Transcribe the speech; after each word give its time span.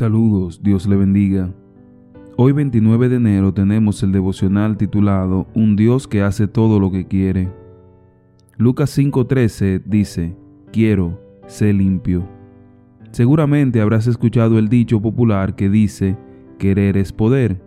Saludos, 0.00 0.62
Dios 0.62 0.86
le 0.86 0.96
bendiga. 0.96 1.52
Hoy 2.38 2.52
29 2.52 3.10
de 3.10 3.16
enero 3.16 3.52
tenemos 3.52 4.02
el 4.02 4.12
devocional 4.12 4.78
titulado 4.78 5.46
Un 5.52 5.76
Dios 5.76 6.08
que 6.08 6.22
hace 6.22 6.48
todo 6.48 6.80
lo 6.80 6.90
que 6.90 7.06
quiere. 7.06 7.52
Lucas 8.56 8.96
5:13 8.96 9.82
dice, 9.84 10.34
Quiero, 10.72 11.20
sé 11.46 11.74
limpio. 11.74 12.26
Seguramente 13.10 13.82
habrás 13.82 14.06
escuchado 14.06 14.58
el 14.58 14.70
dicho 14.70 15.02
popular 15.02 15.54
que 15.54 15.68
dice, 15.68 16.16
querer 16.58 16.96
es 16.96 17.12
poder. 17.12 17.60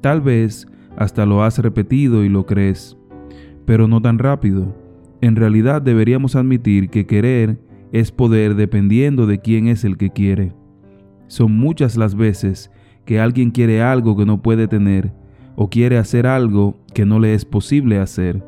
Tal 0.00 0.20
vez 0.20 0.68
hasta 0.96 1.26
lo 1.26 1.42
has 1.42 1.58
repetido 1.58 2.22
y 2.22 2.28
lo 2.28 2.46
crees, 2.46 2.96
pero 3.64 3.88
no 3.88 4.00
tan 4.00 4.20
rápido. 4.20 4.76
En 5.20 5.34
realidad 5.34 5.82
deberíamos 5.82 6.36
admitir 6.36 6.88
que 6.88 7.04
querer 7.04 7.58
es 7.90 8.12
poder 8.12 8.54
dependiendo 8.54 9.26
de 9.26 9.40
quién 9.40 9.66
es 9.66 9.82
el 9.82 9.96
que 9.96 10.10
quiere. 10.10 10.52
Son 11.26 11.56
muchas 11.56 11.96
las 11.96 12.14
veces 12.14 12.70
que 13.04 13.20
alguien 13.20 13.50
quiere 13.50 13.82
algo 13.82 14.16
que 14.16 14.26
no 14.26 14.42
puede 14.42 14.68
tener 14.68 15.12
o 15.56 15.68
quiere 15.68 15.98
hacer 15.98 16.26
algo 16.26 16.76
que 16.92 17.06
no 17.06 17.18
le 17.18 17.34
es 17.34 17.44
posible 17.44 17.98
hacer. 17.98 18.44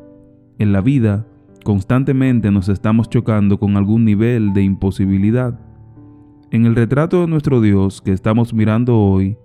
En 0.59 0.73
la 0.73 0.81
vida, 0.81 1.25
constantemente 1.63 2.51
nos 2.51 2.69
estamos 2.69 3.09
chocando 3.09 3.59
con 3.59 3.77
algún 3.77 4.05
nivel 4.05 4.53
de 4.53 4.63
imposibilidad. 4.63 5.59
En 6.51 6.65
el 6.65 6.75
retrato 6.75 7.21
de 7.21 7.27
nuestro 7.27 7.61
Dios 7.61 8.01
que 8.01 8.11
estamos 8.11 8.53
mirando 8.53 8.97
hoy, 8.97 9.37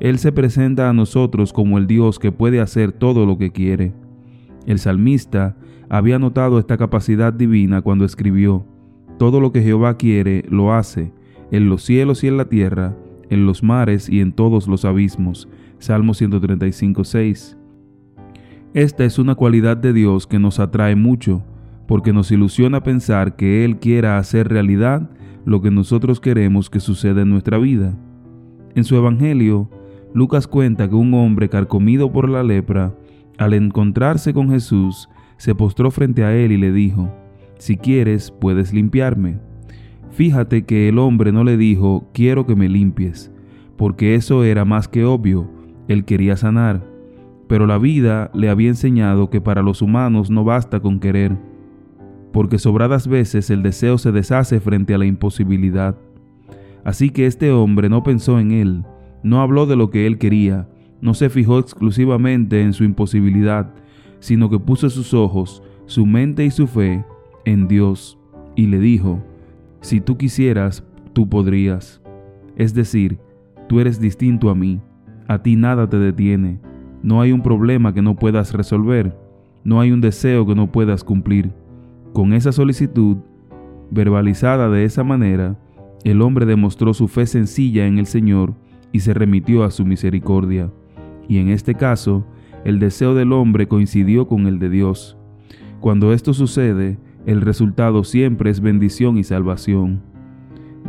Él 0.00 0.18
se 0.18 0.32
presenta 0.32 0.88
a 0.88 0.92
nosotros 0.92 1.52
como 1.52 1.78
el 1.78 1.86
Dios 1.86 2.18
que 2.18 2.32
puede 2.32 2.60
hacer 2.60 2.92
todo 2.92 3.26
lo 3.26 3.38
que 3.38 3.50
quiere. 3.50 3.92
El 4.66 4.78
salmista 4.78 5.56
había 5.88 6.18
notado 6.18 6.58
esta 6.58 6.76
capacidad 6.76 7.32
divina 7.32 7.82
cuando 7.82 8.04
escribió, 8.04 8.64
Todo 9.18 9.40
lo 9.40 9.52
que 9.52 9.62
Jehová 9.62 9.96
quiere, 9.96 10.44
lo 10.48 10.72
hace, 10.72 11.12
en 11.56 11.68
los 11.68 11.84
cielos 11.84 12.24
y 12.24 12.28
en 12.28 12.36
la 12.36 12.46
tierra, 12.46 12.96
en 13.30 13.46
los 13.46 13.62
mares 13.62 14.08
y 14.08 14.20
en 14.20 14.32
todos 14.32 14.66
los 14.66 14.84
abismos. 14.84 15.48
Salmo 15.78 16.12
135, 16.12 17.04
6. 17.04 17.56
Esta 18.74 19.04
es 19.04 19.20
una 19.20 19.36
cualidad 19.36 19.76
de 19.76 19.92
Dios 19.92 20.26
que 20.26 20.40
nos 20.40 20.58
atrae 20.58 20.96
mucho, 20.96 21.44
porque 21.86 22.12
nos 22.12 22.32
ilusiona 22.32 22.82
pensar 22.82 23.36
que 23.36 23.64
Él 23.64 23.78
quiera 23.78 24.18
hacer 24.18 24.48
realidad 24.48 25.10
lo 25.44 25.62
que 25.62 25.70
nosotros 25.70 26.18
queremos 26.18 26.70
que 26.70 26.80
suceda 26.80 27.22
en 27.22 27.30
nuestra 27.30 27.58
vida. 27.58 27.96
En 28.74 28.82
su 28.82 28.96
Evangelio, 28.96 29.70
Lucas 30.12 30.48
cuenta 30.48 30.88
que 30.88 30.96
un 30.96 31.14
hombre 31.14 31.48
carcomido 31.48 32.10
por 32.10 32.28
la 32.28 32.42
lepra, 32.42 32.96
al 33.38 33.54
encontrarse 33.54 34.34
con 34.34 34.50
Jesús, 34.50 35.08
se 35.36 35.54
postró 35.54 35.92
frente 35.92 36.24
a 36.24 36.34
él 36.34 36.50
y 36.50 36.56
le 36.56 36.72
dijo, 36.72 37.12
Si 37.58 37.76
quieres, 37.76 38.32
puedes 38.32 38.72
limpiarme. 38.72 39.38
Fíjate 40.14 40.64
que 40.64 40.88
el 40.88 41.00
hombre 41.00 41.32
no 41.32 41.42
le 41.42 41.56
dijo, 41.56 42.06
quiero 42.14 42.46
que 42.46 42.54
me 42.54 42.68
limpies, 42.68 43.32
porque 43.76 44.14
eso 44.14 44.44
era 44.44 44.64
más 44.64 44.86
que 44.86 45.04
obvio, 45.04 45.50
él 45.88 46.04
quería 46.04 46.36
sanar, 46.36 46.86
pero 47.48 47.66
la 47.66 47.78
vida 47.78 48.30
le 48.32 48.48
había 48.48 48.68
enseñado 48.68 49.28
que 49.28 49.40
para 49.40 49.60
los 49.60 49.82
humanos 49.82 50.30
no 50.30 50.44
basta 50.44 50.78
con 50.78 51.00
querer, 51.00 51.36
porque 52.32 52.60
sobradas 52.60 53.08
veces 53.08 53.50
el 53.50 53.64
deseo 53.64 53.98
se 53.98 54.12
deshace 54.12 54.60
frente 54.60 54.94
a 54.94 54.98
la 54.98 55.06
imposibilidad. 55.06 55.96
Así 56.84 57.10
que 57.10 57.26
este 57.26 57.50
hombre 57.50 57.88
no 57.88 58.04
pensó 58.04 58.38
en 58.38 58.52
él, 58.52 58.84
no 59.24 59.40
habló 59.40 59.66
de 59.66 59.74
lo 59.74 59.90
que 59.90 60.06
él 60.06 60.18
quería, 60.18 60.68
no 61.00 61.14
se 61.14 61.28
fijó 61.28 61.58
exclusivamente 61.58 62.62
en 62.62 62.72
su 62.72 62.84
imposibilidad, 62.84 63.74
sino 64.20 64.48
que 64.48 64.60
puso 64.60 64.90
sus 64.90 65.12
ojos, 65.12 65.60
su 65.86 66.06
mente 66.06 66.44
y 66.44 66.52
su 66.52 66.68
fe 66.68 67.04
en 67.44 67.66
Dios, 67.66 68.16
y 68.54 68.68
le 68.68 68.78
dijo, 68.78 69.20
si 69.84 70.00
tú 70.00 70.16
quisieras, 70.16 70.82
tú 71.12 71.28
podrías. 71.28 72.00
Es 72.56 72.72
decir, 72.72 73.18
tú 73.68 73.80
eres 73.80 74.00
distinto 74.00 74.48
a 74.48 74.54
mí, 74.54 74.80
a 75.28 75.42
ti 75.42 75.56
nada 75.56 75.86
te 75.86 75.98
detiene, 75.98 76.58
no 77.02 77.20
hay 77.20 77.32
un 77.32 77.42
problema 77.42 77.92
que 77.92 78.00
no 78.00 78.16
puedas 78.16 78.54
resolver, 78.54 79.14
no 79.62 79.82
hay 79.82 79.92
un 79.92 80.00
deseo 80.00 80.46
que 80.46 80.54
no 80.54 80.72
puedas 80.72 81.04
cumplir. 81.04 81.52
Con 82.14 82.32
esa 82.32 82.50
solicitud, 82.50 83.18
verbalizada 83.90 84.70
de 84.70 84.86
esa 84.86 85.04
manera, 85.04 85.58
el 86.02 86.22
hombre 86.22 86.46
demostró 86.46 86.94
su 86.94 87.06
fe 87.06 87.26
sencilla 87.26 87.86
en 87.86 87.98
el 87.98 88.06
Señor 88.06 88.54
y 88.90 89.00
se 89.00 89.12
remitió 89.12 89.64
a 89.64 89.70
su 89.70 89.84
misericordia. 89.84 90.72
Y 91.28 91.36
en 91.36 91.50
este 91.50 91.74
caso, 91.74 92.24
el 92.64 92.78
deseo 92.78 93.14
del 93.14 93.34
hombre 93.34 93.68
coincidió 93.68 94.28
con 94.28 94.46
el 94.46 94.58
de 94.58 94.70
Dios. 94.70 95.18
Cuando 95.80 96.14
esto 96.14 96.32
sucede, 96.32 96.96
el 97.26 97.40
resultado 97.40 98.04
siempre 98.04 98.50
es 98.50 98.60
bendición 98.60 99.16
y 99.16 99.24
salvación. 99.24 100.02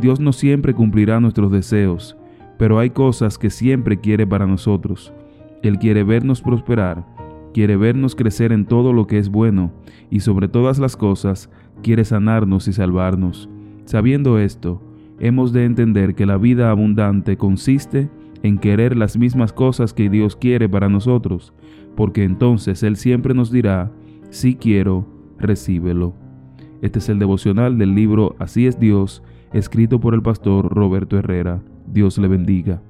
Dios 0.00 0.20
no 0.20 0.32
siempre 0.32 0.74
cumplirá 0.74 1.18
nuestros 1.18 1.50
deseos, 1.50 2.16
pero 2.58 2.78
hay 2.78 2.90
cosas 2.90 3.38
que 3.38 3.48
siempre 3.48 4.00
quiere 4.00 4.26
para 4.26 4.46
nosotros. 4.46 5.14
Él 5.62 5.78
quiere 5.78 6.04
vernos 6.04 6.42
prosperar, 6.42 7.06
quiere 7.54 7.76
vernos 7.76 8.14
crecer 8.14 8.52
en 8.52 8.66
todo 8.66 8.92
lo 8.92 9.06
que 9.06 9.18
es 9.18 9.30
bueno, 9.30 9.72
y 10.10 10.20
sobre 10.20 10.48
todas 10.48 10.78
las 10.78 10.96
cosas, 10.96 11.50
quiere 11.82 12.04
sanarnos 12.04 12.68
y 12.68 12.74
salvarnos. 12.74 13.48
Sabiendo 13.86 14.38
esto, 14.38 14.82
hemos 15.18 15.54
de 15.54 15.64
entender 15.64 16.14
que 16.14 16.26
la 16.26 16.36
vida 16.36 16.70
abundante 16.70 17.38
consiste 17.38 18.10
en 18.42 18.58
querer 18.58 18.94
las 18.94 19.16
mismas 19.16 19.54
cosas 19.54 19.94
que 19.94 20.10
Dios 20.10 20.36
quiere 20.36 20.68
para 20.68 20.90
nosotros, 20.90 21.54
porque 21.96 22.24
entonces 22.24 22.82
Él 22.82 22.96
siempre 22.96 23.32
nos 23.32 23.50
dirá, 23.50 23.90
si 24.28 24.54
quiero, 24.56 25.06
recíbelo. 25.38 26.25
Este 26.82 26.98
es 26.98 27.08
el 27.08 27.18
devocional 27.18 27.78
del 27.78 27.94
libro 27.94 28.36
Así 28.38 28.66
es 28.66 28.78
Dios, 28.78 29.22
escrito 29.52 30.00
por 30.00 30.14
el 30.14 30.22
pastor 30.22 30.68
Roberto 30.72 31.18
Herrera. 31.18 31.62
Dios 31.86 32.18
le 32.18 32.28
bendiga. 32.28 32.82